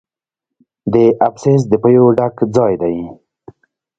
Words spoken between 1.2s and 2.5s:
ابسیس د پیو ډک